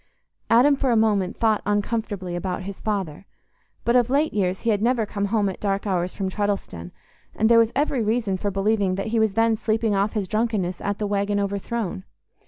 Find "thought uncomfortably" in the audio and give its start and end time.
1.37-2.35